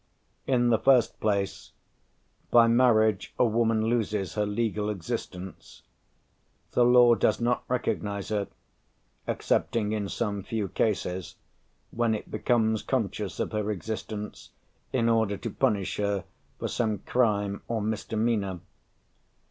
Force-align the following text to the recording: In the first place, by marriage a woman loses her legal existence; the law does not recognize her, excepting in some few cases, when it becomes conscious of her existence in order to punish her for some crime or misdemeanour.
In 0.47 0.69
the 0.69 0.79
first 0.79 1.19
place, 1.19 1.73
by 2.49 2.65
marriage 2.65 3.35
a 3.37 3.45
woman 3.45 3.85
loses 3.85 4.33
her 4.33 4.47
legal 4.47 4.89
existence; 4.89 5.83
the 6.71 6.83
law 6.83 7.13
does 7.13 7.39
not 7.39 7.63
recognize 7.67 8.29
her, 8.29 8.47
excepting 9.27 9.91
in 9.91 10.09
some 10.09 10.41
few 10.41 10.69
cases, 10.69 11.35
when 11.91 12.15
it 12.15 12.31
becomes 12.31 12.81
conscious 12.81 13.39
of 13.39 13.51
her 13.51 13.69
existence 13.69 14.49
in 14.91 15.07
order 15.07 15.37
to 15.37 15.51
punish 15.51 15.97
her 15.97 16.23
for 16.57 16.67
some 16.67 16.97
crime 17.05 17.61
or 17.67 17.79
misdemeanour. 17.79 18.59